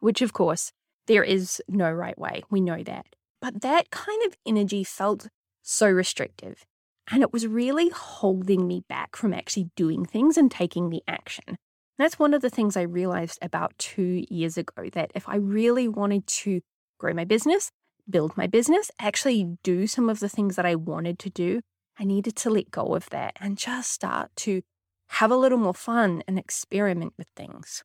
Which, 0.00 0.20
of 0.20 0.32
course, 0.32 0.72
there 1.06 1.24
is 1.24 1.60
no 1.68 1.90
right 1.90 2.18
way. 2.18 2.42
We 2.50 2.60
know 2.60 2.82
that. 2.82 3.06
But 3.40 3.62
that 3.62 3.90
kind 3.90 4.22
of 4.24 4.36
energy 4.46 4.84
felt 4.84 5.28
so 5.62 5.88
restrictive. 5.88 6.64
And 7.10 7.22
it 7.22 7.32
was 7.32 7.46
really 7.46 7.88
holding 7.88 8.66
me 8.66 8.84
back 8.88 9.16
from 9.16 9.34
actually 9.34 9.70
doing 9.74 10.04
things 10.04 10.36
and 10.36 10.50
taking 10.50 10.90
the 10.90 11.02
action. 11.08 11.56
That's 11.98 12.18
one 12.18 12.34
of 12.34 12.42
the 12.42 12.50
things 12.50 12.76
I 12.76 12.82
realized 12.82 13.38
about 13.42 13.76
two 13.78 14.24
years 14.30 14.56
ago 14.56 14.88
that 14.92 15.10
if 15.14 15.28
I 15.28 15.36
really 15.36 15.88
wanted 15.88 16.26
to 16.26 16.60
grow 16.98 17.12
my 17.12 17.24
business, 17.24 17.70
build 18.08 18.36
my 18.36 18.46
business, 18.46 18.90
actually 18.98 19.56
do 19.62 19.86
some 19.86 20.08
of 20.08 20.20
the 20.20 20.28
things 20.28 20.56
that 20.56 20.66
I 20.66 20.74
wanted 20.74 21.18
to 21.20 21.30
do, 21.30 21.60
I 21.98 22.04
needed 22.04 22.36
to 22.36 22.50
let 22.50 22.70
go 22.70 22.94
of 22.94 23.10
that 23.10 23.36
and 23.40 23.58
just 23.58 23.92
start 23.92 24.30
to 24.36 24.62
have 25.08 25.30
a 25.30 25.36
little 25.36 25.58
more 25.58 25.74
fun 25.74 26.22
and 26.26 26.38
experiment 26.38 27.12
with 27.18 27.28
things. 27.36 27.82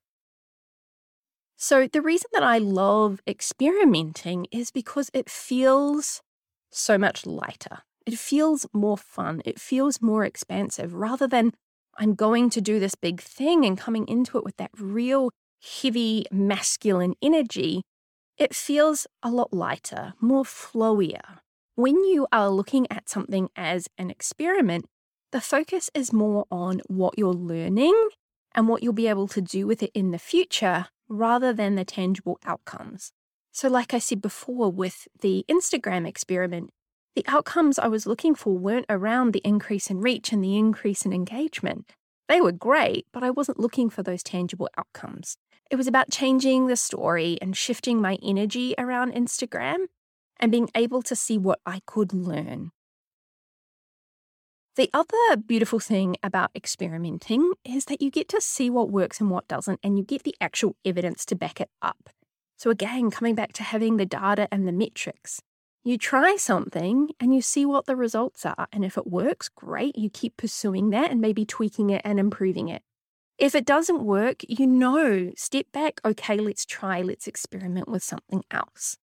So, 1.60 1.88
the 1.88 2.04
reason 2.04 2.30
that 2.34 2.44
I 2.44 2.60
love 2.60 3.20
experimenting 3.26 4.46
is 4.52 4.70
because 4.70 5.10
it 5.12 5.28
feels 5.28 6.22
so 6.70 7.00
much 7.00 7.26
lighter. 7.26 7.80
It 8.06 8.20
feels 8.20 8.68
more 8.74 8.98
fun. 8.98 9.42
It 9.44 9.60
feels 9.60 10.00
more 10.00 10.24
expansive 10.24 10.94
rather 10.94 11.28
than 11.28 11.54
I'm 11.98 12.14
going 12.14 12.52
to 12.52 12.62
do 12.62 12.80
this 12.80 12.94
big 12.94 13.20
thing 13.20 13.66
and 13.66 13.76
coming 13.76 14.08
into 14.08 14.38
it 14.38 14.44
with 14.44 14.58
that 14.58 14.70
real 14.78 15.32
heavy 15.82 16.26
masculine 16.32 17.16
energy. 17.24 17.82
It 18.38 18.54
feels 18.54 19.08
a 19.24 19.32
lot 19.32 19.52
lighter, 19.52 20.14
more 20.22 20.44
flowier. 20.44 21.40
When 21.74 21.96
you 22.06 22.28
are 22.32 22.52
looking 22.52 22.86
at 22.92 23.10
something 23.10 23.50
as 23.56 23.88
an 23.98 24.12
experiment, 24.12 24.86
the 25.32 25.42
focus 25.42 25.90
is 25.96 26.14
more 26.14 26.46
on 26.52 26.82
what 26.86 27.18
you're 27.18 27.34
learning 27.34 28.10
and 28.54 28.68
what 28.68 28.84
you'll 28.84 28.94
be 28.94 29.08
able 29.08 29.28
to 29.30 29.42
do 29.42 29.66
with 29.66 29.82
it 29.82 29.92
in 29.96 30.12
the 30.12 30.20
future 30.20 30.86
rather 31.10 31.54
than 31.54 31.76
the 31.76 31.86
tangible 31.86 32.40
outcomes. 32.46 33.12
So, 33.52 33.68
like 33.68 33.94
I 33.94 34.00
said 34.00 34.22
before 34.22 34.72
with 34.72 35.08
the 35.22 35.46
Instagram 35.50 36.08
experiment, 36.08 36.70
the 37.16 37.26
outcomes 37.28 37.80
I 37.80 37.88
was 37.88 38.06
looking 38.06 38.36
for 38.36 38.58
weren't 38.58 38.86
around 38.90 39.34
the 39.34 39.42
increase 39.44 39.90
in 39.90 40.02
reach 40.02 40.32
and 40.32 40.44
the 40.44 40.56
increase 40.56 41.06
in 41.06 41.14
engagement. 41.14 41.90
They 42.30 42.42
were 42.42 42.52
great, 42.52 43.08
but 43.12 43.24
I 43.24 43.32
wasn't 43.32 43.60
looking 43.60 43.90
for 43.90 44.04
those 44.04 44.22
tangible 44.22 44.70
outcomes. 44.78 45.38
It 45.72 45.78
was 45.78 45.88
about 45.88 46.12
changing 46.12 46.68
the 46.68 46.76
story 46.76 47.38
and 47.42 47.58
shifting 47.58 48.00
my 48.00 48.20
energy 48.22 48.76
around 48.78 49.14
Instagram 49.14 49.88
and 50.40 50.52
being 50.52 50.70
able 50.76 51.02
to 51.02 51.16
see 51.16 51.38
what 51.38 51.60
I 51.66 51.82
could 51.88 52.14
learn. 52.14 52.72
The 54.78 54.92
other 54.94 55.38
beautiful 55.38 55.80
thing 55.80 56.18
about 56.22 56.52
experimenting 56.56 57.54
is 57.66 57.86
that 57.86 58.00
you 58.00 58.12
get 58.12 58.30
to 58.30 58.40
see 58.40 58.70
what 58.70 58.92
works 58.92 59.20
and 59.20 59.32
what 59.32 59.48
doesn't, 59.48 59.80
and 59.82 59.98
you 59.98 60.04
get 60.04 60.22
the 60.22 60.36
actual 60.40 60.76
evidence 60.86 61.26
to 61.26 61.36
back 61.36 61.60
it 61.60 61.72
up. 61.82 62.12
So, 62.58 62.70
again, 62.70 63.10
coming 63.10 63.34
back 63.34 63.54
to 63.54 63.64
having 63.64 63.98
the 63.98 64.06
data 64.06 64.48
and 64.52 64.68
the 64.68 64.72
metrics, 64.72 65.42
you 65.84 65.98
try 65.98 66.36
something 66.36 67.10
and 67.20 67.34
you 67.34 67.42
see 67.42 67.66
what 67.66 67.88
the 67.88 67.96
results 67.96 68.46
are. 68.46 68.68
And 68.72 68.86
if 68.86 69.00
it 69.00 69.08
works, 69.08 69.50
great, 69.50 69.98
you 69.98 70.12
keep 70.12 70.38
pursuing 70.38 70.92
that 70.92 71.10
and 71.10 71.20
maybe 71.20 71.44
tweaking 71.44 71.90
it 71.90 72.04
and 72.06 72.20
improving 72.20 72.68
it. 72.68 72.84
If 73.40 73.56
it 73.56 73.66
doesn't 73.66 74.04
work, 74.04 74.44
you 74.48 74.68
know, 74.68 75.32
step 75.36 75.66
back, 75.72 76.00
okay, 76.06 76.38
let's 76.38 76.68
try, 76.68 77.02
let's 77.02 77.26
experiment 77.26 77.88
with 77.90 78.04
something 78.04 78.44
else. 78.52 78.98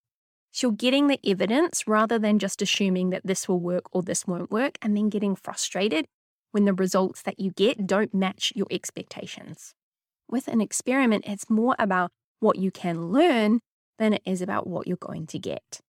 You're 0.62 0.72
getting 0.72 1.08
the 1.08 1.18
evidence 1.24 1.86
rather 1.86 2.18
than 2.18 2.38
just 2.38 2.62
assuming 2.62 3.10
that 3.10 3.26
this 3.26 3.48
will 3.48 3.60
work 3.60 3.84
or 3.92 4.02
this 4.02 4.26
won't 4.26 4.50
work 4.50 4.78
and 4.80 4.96
then 4.96 5.08
getting 5.08 5.34
frustrated 5.34 6.06
when 6.52 6.64
the 6.64 6.72
results 6.72 7.22
that 7.22 7.40
you 7.40 7.50
get 7.50 7.86
don't 7.86 8.14
match 8.14 8.52
your 8.54 8.68
expectations. 8.70 9.74
With 10.30 10.46
an 10.46 10.60
experiment, 10.60 11.24
it's 11.26 11.50
more 11.50 11.74
about 11.78 12.10
what 12.38 12.56
you 12.56 12.70
can 12.70 13.10
learn 13.10 13.60
than 13.98 14.14
it 14.14 14.22
is 14.24 14.40
about 14.40 14.66
what 14.66 14.86
you're 14.86 14.96
going 14.96 15.26
to 15.28 15.38
get. 15.38 15.80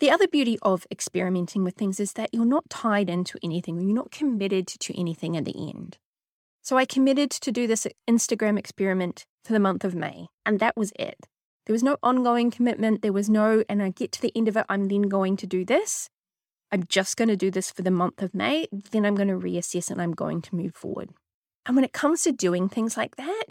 The 0.00 0.10
other 0.10 0.26
beauty 0.26 0.58
of 0.62 0.86
experimenting 0.90 1.62
with 1.62 1.74
things 1.74 2.00
is 2.00 2.14
that 2.14 2.30
you're 2.32 2.44
not 2.44 2.68
tied 2.70 3.08
into 3.08 3.38
anything, 3.42 3.80
you're 3.80 3.94
not 3.94 4.10
committed 4.10 4.66
to 4.66 4.98
anything 4.98 5.36
at 5.36 5.44
the 5.44 5.68
end. 5.68 5.98
So 6.62 6.76
I 6.76 6.84
committed 6.84 7.30
to 7.30 7.52
do 7.52 7.66
this 7.66 7.86
Instagram 8.08 8.58
experiment 8.58 9.24
for 9.44 9.52
the 9.52 9.60
month 9.60 9.84
of 9.84 9.94
May, 9.94 10.26
and 10.44 10.58
that 10.58 10.76
was 10.76 10.92
it. 10.98 11.26
There 11.70 11.74
was 11.74 11.84
no 11.84 11.98
ongoing 12.02 12.50
commitment. 12.50 13.00
There 13.00 13.12
was 13.12 13.30
no, 13.30 13.62
and 13.68 13.80
I 13.80 13.90
get 13.90 14.10
to 14.10 14.20
the 14.20 14.32
end 14.34 14.48
of 14.48 14.56
it, 14.56 14.66
I'm 14.68 14.88
then 14.88 15.02
going 15.02 15.36
to 15.36 15.46
do 15.46 15.64
this. 15.64 16.10
I'm 16.72 16.82
just 16.88 17.16
going 17.16 17.28
to 17.28 17.36
do 17.36 17.48
this 17.48 17.70
for 17.70 17.82
the 17.82 17.92
month 17.92 18.22
of 18.22 18.34
May. 18.34 18.66
Then 18.72 19.06
I'm 19.06 19.14
going 19.14 19.28
to 19.28 19.38
reassess 19.38 19.88
and 19.88 20.02
I'm 20.02 20.10
going 20.10 20.42
to 20.42 20.56
move 20.56 20.74
forward. 20.74 21.10
And 21.64 21.76
when 21.76 21.84
it 21.84 21.92
comes 21.92 22.24
to 22.24 22.32
doing 22.32 22.68
things 22.68 22.96
like 22.96 23.14
that, 23.14 23.44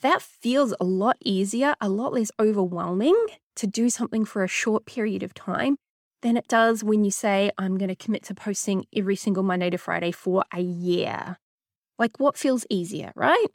that 0.00 0.22
feels 0.22 0.72
a 0.80 0.84
lot 0.84 1.18
easier, 1.22 1.74
a 1.78 1.90
lot 1.90 2.14
less 2.14 2.30
overwhelming 2.40 3.26
to 3.56 3.66
do 3.66 3.90
something 3.90 4.24
for 4.24 4.42
a 4.42 4.48
short 4.48 4.86
period 4.86 5.22
of 5.22 5.34
time 5.34 5.76
than 6.22 6.38
it 6.38 6.48
does 6.48 6.82
when 6.82 7.04
you 7.04 7.10
say, 7.10 7.50
I'm 7.58 7.76
going 7.76 7.90
to 7.90 7.94
commit 7.94 8.22
to 8.22 8.34
posting 8.34 8.86
every 8.96 9.16
single 9.16 9.42
Monday 9.42 9.68
to 9.68 9.76
Friday 9.76 10.12
for 10.12 10.46
a 10.50 10.62
year. 10.62 11.36
Like, 11.98 12.18
what 12.18 12.38
feels 12.38 12.64
easier, 12.70 13.12
right? 13.14 13.48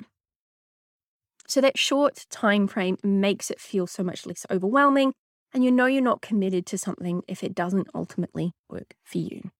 So, 1.51 1.59
that 1.59 1.77
short 1.77 2.27
time 2.29 2.65
frame 2.65 2.95
makes 3.03 3.51
it 3.51 3.59
feel 3.59 3.85
so 3.85 4.03
much 4.03 4.25
less 4.25 4.45
overwhelming, 4.49 5.11
and 5.53 5.65
you 5.65 5.69
know 5.69 5.85
you're 5.85 6.01
not 6.01 6.21
committed 6.21 6.65
to 6.67 6.77
something 6.77 7.23
if 7.27 7.43
it 7.43 7.53
doesn't 7.53 7.89
ultimately 7.93 8.53
work 8.69 8.95
for 9.03 9.17
you. 9.17 9.51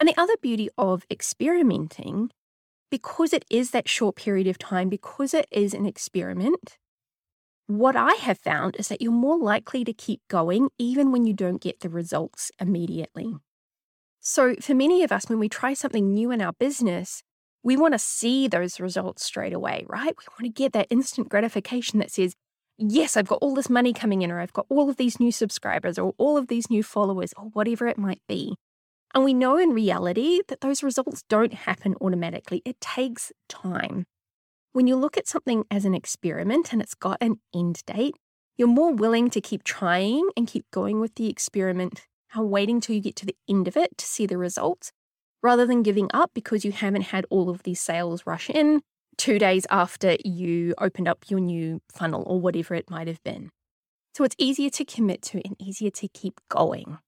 And 0.00 0.08
the 0.08 0.20
other 0.20 0.34
beauty 0.42 0.68
of 0.76 1.04
experimenting, 1.08 2.30
because 2.90 3.32
it 3.32 3.44
is 3.48 3.70
that 3.70 3.88
short 3.88 4.16
period 4.16 4.48
of 4.48 4.58
time, 4.58 4.88
because 4.88 5.34
it 5.34 5.46
is 5.52 5.72
an 5.72 5.86
experiment, 5.86 6.78
what 7.68 7.94
I 7.94 8.14
have 8.14 8.40
found 8.40 8.74
is 8.74 8.88
that 8.88 9.00
you're 9.00 9.12
more 9.12 9.38
likely 9.38 9.84
to 9.84 9.92
keep 9.92 10.22
going 10.26 10.68
even 10.80 11.12
when 11.12 11.24
you 11.24 11.32
don't 11.32 11.62
get 11.62 11.78
the 11.78 11.90
results 11.90 12.50
immediately. 12.60 13.36
So, 14.18 14.56
for 14.56 14.74
many 14.74 15.04
of 15.04 15.12
us, 15.12 15.28
when 15.28 15.38
we 15.38 15.48
try 15.48 15.74
something 15.74 16.12
new 16.12 16.32
in 16.32 16.42
our 16.42 16.54
business, 16.54 17.22
we 17.62 17.76
want 17.76 17.94
to 17.94 17.98
see 17.98 18.48
those 18.48 18.80
results 18.80 19.24
straight 19.24 19.52
away, 19.52 19.84
right? 19.88 20.14
We 20.16 20.24
want 20.30 20.54
to 20.54 20.62
get 20.62 20.72
that 20.72 20.86
instant 20.90 21.28
gratification 21.28 21.98
that 21.98 22.10
says, 22.10 22.34
yes, 22.78 23.16
I've 23.16 23.26
got 23.26 23.40
all 23.42 23.54
this 23.54 23.68
money 23.68 23.92
coming 23.92 24.22
in, 24.22 24.30
or 24.30 24.40
I've 24.40 24.52
got 24.52 24.66
all 24.68 24.88
of 24.88 24.96
these 24.96 25.18
new 25.18 25.32
subscribers, 25.32 25.98
or 25.98 26.14
all 26.18 26.36
of 26.36 26.48
these 26.48 26.70
new 26.70 26.82
followers, 26.82 27.34
or 27.36 27.46
whatever 27.46 27.88
it 27.88 27.98
might 27.98 28.22
be. 28.28 28.54
And 29.14 29.24
we 29.24 29.34
know 29.34 29.56
in 29.56 29.70
reality 29.70 30.40
that 30.48 30.60
those 30.60 30.82
results 30.82 31.22
don't 31.28 31.54
happen 31.54 31.94
automatically. 32.00 32.62
It 32.64 32.80
takes 32.80 33.32
time. 33.48 34.04
When 34.72 34.86
you 34.86 34.96
look 34.96 35.16
at 35.16 35.26
something 35.26 35.64
as 35.70 35.84
an 35.84 35.94
experiment 35.94 36.72
and 36.72 36.80
it's 36.80 36.94
got 36.94 37.18
an 37.20 37.40
end 37.54 37.82
date, 37.86 38.14
you're 38.56 38.68
more 38.68 38.92
willing 38.92 39.30
to 39.30 39.40
keep 39.40 39.64
trying 39.64 40.28
and 40.36 40.46
keep 40.46 40.66
going 40.70 41.00
with 41.00 41.14
the 41.14 41.28
experiment 41.28 42.06
and 42.34 42.50
waiting 42.50 42.80
till 42.80 42.94
you 42.94 43.00
get 43.00 43.16
to 43.16 43.26
the 43.26 43.36
end 43.48 43.66
of 43.66 43.76
it 43.76 43.96
to 43.98 44.04
see 44.04 44.26
the 44.26 44.36
results 44.36 44.92
rather 45.42 45.66
than 45.66 45.82
giving 45.82 46.08
up 46.12 46.30
because 46.34 46.64
you 46.64 46.72
haven't 46.72 47.02
had 47.02 47.26
all 47.30 47.48
of 47.48 47.62
these 47.62 47.80
sales 47.80 48.26
rush 48.26 48.50
in 48.50 48.82
two 49.16 49.38
days 49.38 49.66
after 49.70 50.16
you 50.24 50.74
opened 50.78 51.08
up 51.08 51.24
your 51.28 51.40
new 51.40 51.80
funnel 51.92 52.22
or 52.26 52.40
whatever 52.40 52.74
it 52.74 52.90
might 52.90 53.08
have 53.08 53.22
been. 53.24 53.50
So 54.14 54.24
it's 54.24 54.36
easier 54.38 54.70
to 54.70 54.84
commit 54.84 55.22
to 55.22 55.40
and 55.44 55.56
easier 55.60 55.90
to 55.90 56.08
keep 56.08 56.40
going. 56.48 56.98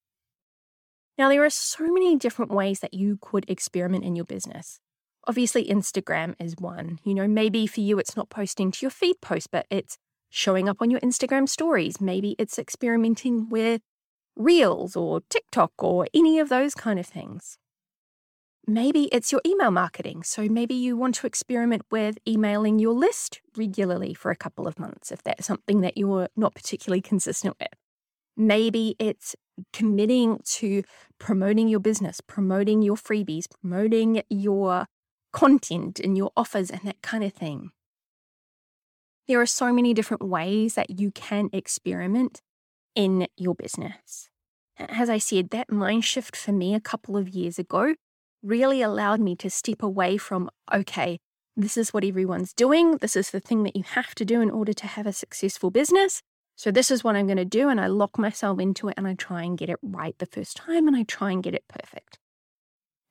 Now, 1.19 1.29
there 1.29 1.45
are 1.45 1.51
so 1.51 1.85
many 1.93 2.17
different 2.17 2.51
ways 2.51 2.81
that 2.81 2.95
you 2.95 3.19
could 3.21 3.45
experiment 3.49 4.05
in 4.05 4.17
your 4.17 4.25
business. 4.25 4.81
Obviously, 5.27 5.67
Instagram 5.67 6.35
is 6.41 6.57
one. 6.59 6.99
You 7.05 7.15
know, 7.15 7.29
maybe 7.29 7.67
for 7.67 7.81
you, 7.81 7.99
it's 7.99 8.17
not 8.17 8.31
posting 8.31 8.71
to 8.71 8.79
your 8.83 8.91
feed 8.91 9.21
post, 9.21 9.49
but 9.51 9.67
it's 9.71 9.99
showing 10.31 10.69
up 10.69 10.79
on 10.81 10.91
your 10.91 11.01
Instagram 11.01 11.49
stories. 11.49 12.01
Maybe 12.01 12.37
it's 12.39 12.59
experimenting 12.59 13.49
with 13.49 13.83
Reels 14.37 14.97
or 14.97 15.21
TikTok 15.29 15.73
or 15.79 16.07
any 16.15 16.39
of 16.39 16.49
those 16.49 16.75
kind 16.75 16.99
of 16.99 17.07
things. 17.07 17.59
Maybe 18.71 19.07
it's 19.07 19.33
your 19.33 19.41
email 19.45 19.73
marketing. 19.73 20.23
So 20.23 20.47
maybe 20.49 20.75
you 20.75 20.97
want 20.97 21.17
to 21.17 21.27
experiment 21.27 21.83
with 21.91 22.19
emailing 22.25 22.79
your 22.79 22.95
list 22.95 23.41
regularly 23.57 24.15
for 24.15 24.31
a 24.31 24.37
couple 24.37 24.69
of 24.69 24.79
months 24.79 25.11
if 25.11 25.25
that's 25.25 25.45
something 25.45 25.81
that 25.81 25.99
you're 25.99 26.29
not 26.37 26.55
particularly 26.55 27.01
consistent 27.01 27.57
with. 27.59 27.75
Maybe 28.37 28.95
it's 29.01 29.35
committing 29.73 30.39
to 30.45 30.85
promoting 31.19 31.67
your 31.67 31.81
business, 31.81 32.21
promoting 32.21 32.81
your 32.81 32.95
freebies, 32.95 33.47
promoting 33.61 34.23
your 34.31 34.87
content 35.33 35.99
and 35.99 36.17
your 36.17 36.31
offers 36.37 36.71
and 36.71 36.83
that 36.83 37.03
kind 37.03 37.25
of 37.25 37.33
thing. 37.33 37.71
There 39.27 39.41
are 39.41 39.47
so 39.47 39.73
many 39.73 39.95
different 39.95 40.23
ways 40.23 40.77
that 40.77 41.01
you 41.01 41.11
can 41.11 41.51
experiment 41.53 42.41
in 42.95 43.27
your 43.37 43.57
business. 43.57 44.31
As 44.79 45.11
I 45.11 45.19
said, 45.19 45.51
that 45.51 45.73
mind 45.73 46.05
shift 46.05 46.37
for 46.37 46.53
me 46.53 46.73
a 46.73 46.81
couple 46.81 47.17
of 47.17 47.31
years 47.31 47.59
ago 47.59 47.97
really 48.43 48.83
allowed 48.83 49.21
me 49.21 49.37
to 49.37 49.51
step 49.51 49.83
away 49.83 50.17
from, 50.17 50.51
okay, 50.73 51.19
this 51.57 51.77
is 51.77 51.93
what 51.93 52.05
everyone's 52.05 52.53
doing. 52.53 52.97
This 52.99 53.17
is 53.17 53.31
the 53.31 53.41
thing 53.41 53.65
that 53.65 53.77
you 53.77 53.83
have 53.83 54.15
to 54.17 54.25
do 54.25 54.41
in 54.41 54.51
order 54.51 54.73
to 54.73 54.87
have 54.87 55.07
a 55.07 55.13
successful 55.13 55.71
business. 55.71 56.23
So, 56.57 56.71
this 56.71 56.91
is 56.91 57.03
what 57.03 57.17
I'm 57.17 57.27
going 57.27 57.39
to 57.39 57.45
do. 57.45 57.69
And 57.69 57.81
I 57.81 57.87
lock 57.87 58.19
myself 58.19 58.61
into 58.61 58.89
it 58.89 58.95
and 58.97 59.07
I 59.07 59.15
try 59.15 59.43
and 59.43 59.59
get 59.59 59.71
it 59.71 59.79
right 59.83 60.15
the 60.19 60.27
first 60.27 60.57
time 60.57 60.87
and 60.87 60.97
I 60.97 61.03
try 61.05 61.31
and 61.31 61.43
get 61.43 61.55
it 61.55 61.65
perfect. 61.69 62.19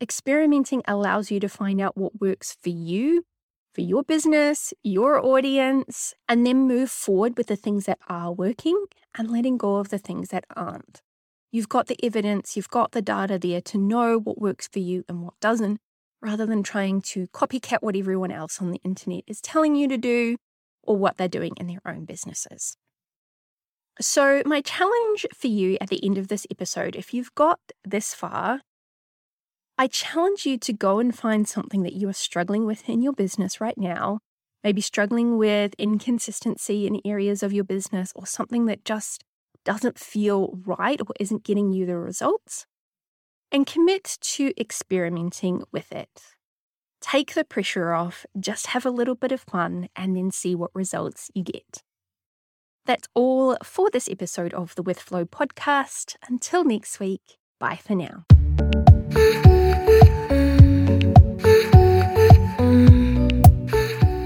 Experimenting 0.01 0.81
allows 0.87 1.29
you 1.29 1.39
to 1.39 1.49
find 1.49 1.81
out 1.81 1.97
what 1.97 2.21
works 2.21 2.55
for 2.61 2.69
you, 2.69 3.25
for 3.73 3.81
your 3.81 4.03
business, 4.03 4.73
your 4.83 5.23
audience, 5.23 6.13
and 6.27 6.45
then 6.45 6.67
move 6.67 6.89
forward 6.89 7.37
with 7.37 7.47
the 7.47 7.55
things 7.55 7.85
that 7.85 7.99
are 8.07 8.31
working 8.31 8.85
and 9.17 9.29
letting 9.29 9.57
go 9.57 9.75
of 9.75 9.89
the 9.89 9.97
things 9.97 10.29
that 10.29 10.45
aren't. 10.55 11.01
You've 11.51 11.69
got 11.69 11.87
the 11.87 11.97
evidence, 12.03 12.55
you've 12.55 12.69
got 12.69 12.91
the 12.91 13.01
data 13.01 13.39
there 13.39 13.61
to 13.61 13.77
know 13.77 14.19
what 14.19 14.39
works 14.39 14.67
for 14.67 14.79
you 14.79 15.03
and 15.09 15.23
what 15.23 15.39
doesn't, 15.39 15.79
rather 16.21 16.45
than 16.45 16.63
trying 16.63 17.01
to 17.01 17.27
copycat 17.27 17.81
what 17.81 17.95
everyone 17.95 18.31
else 18.31 18.61
on 18.61 18.71
the 18.71 18.81
internet 18.83 19.23
is 19.27 19.41
telling 19.41 19.75
you 19.75 19.87
to 19.87 19.97
do 19.97 20.37
or 20.83 20.95
what 20.95 21.17
they're 21.17 21.27
doing 21.27 21.53
in 21.57 21.67
their 21.67 21.81
own 21.85 22.05
businesses. 22.05 22.77
So, 24.01 24.41
my 24.45 24.61
challenge 24.61 25.25
for 25.35 25.47
you 25.47 25.77
at 25.81 25.89
the 25.89 26.03
end 26.05 26.17
of 26.17 26.29
this 26.29 26.47
episode, 26.49 26.95
if 26.95 27.13
you've 27.13 27.33
got 27.35 27.59
this 27.83 28.13
far, 28.13 28.61
I 29.77 29.87
challenge 29.87 30.45
you 30.45 30.57
to 30.57 30.73
go 30.73 30.99
and 30.99 31.17
find 31.17 31.47
something 31.47 31.83
that 31.83 31.93
you 31.93 32.07
are 32.09 32.13
struggling 32.13 32.65
with 32.65 32.87
in 32.87 33.01
your 33.01 33.13
business 33.13 33.59
right 33.59 33.77
now, 33.77 34.19
maybe 34.63 34.81
struggling 34.81 35.37
with 35.37 35.73
inconsistency 35.77 36.85
in 36.85 37.01
areas 37.03 37.43
of 37.43 37.53
your 37.53 37.63
business 37.63 38.11
or 38.15 38.25
something 38.25 38.65
that 38.65 38.85
just 38.85 39.23
doesn't 39.69 39.99
feel 39.99 40.57
right 40.65 40.99
or 40.99 41.13
isn't 41.19 41.43
getting 41.43 41.71
you 41.71 41.85
the 41.85 41.95
results, 41.95 42.65
and 43.51 43.67
commit 43.67 44.17
to 44.19 44.51
experimenting 44.59 45.61
with 45.71 45.91
it. 45.91 46.09
Take 47.01 47.35
the 47.35 47.43
pressure 47.43 47.93
off, 47.93 48.25
just 48.39 48.65
have 48.67 48.83
a 48.83 48.89
little 48.89 49.13
bit 49.13 49.31
of 49.31 49.41
fun, 49.41 49.87
and 49.95 50.17
then 50.17 50.31
see 50.31 50.55
what 50.55 50.71
results 50.73 51.29
you 51.35 51.43
get. 51.43 51.83
That's 52.87 53.07
all 53.13 53.57
for 53.63 53.91
this 53.91 54.09
episode 54.09 54.55
of 54.55 54.73
the 54.73 54.81
With 54.81 54.99
Flow 54.99 55.23
podcast. 55.23 56.15
Until 56.27 56.63
next 56.63 56.99
week, 56.99 57.37
bye 57.59 57.75
for 57.75 57.93
now. 57.93 58.25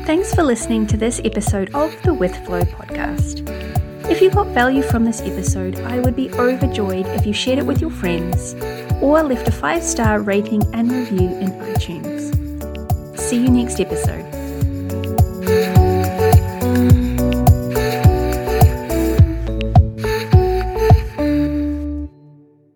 Thanks 0.06 0.34
for 0.34 0.44
listening 0.44 0.88
to 0.88 0.96
this 0.96 1.20
episode 1.26 1.70
of 1.76 2.02
the 2.04 2.14
With 2.14 2.34
Flow 2.46 2.62
podcast. 2.62 3.73
If 4.24 4.32
you 4.32 4.36
got 4.36 4.54
value 4.54 4.82
from 4.82 5.04
this 5.04 5.20
episode, 5.20 5.82
I 5.82 6.00
would 6.00 6.16
be 6.16 6.32
overjoyed 6.32 7.06
if 7.08 7.26
you 7.26 7.34
shared 7.34 7.60
it 7.60 7.66
with 7.66 7.82
your 7.82 7.90
friends 7.90 8.54
or 9.02 9.22
left 9.22 9.50
a 9.50 9.52
five 9.52 9.84
star 9.84 10.22
rating 10.22 10.64
and 10.74 10.90
review 10.90 11.28
in 11.42 11.52
iTunes. 11.60 13.20
See 13.20 13.36
you 13.36 13.50
next 13.50 13.82
episode. 13.82 14.24